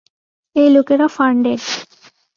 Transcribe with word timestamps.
এই 0.55 0.69
লোকেরা 0.75 1.07
ফান্ডেড। 1.15 1.61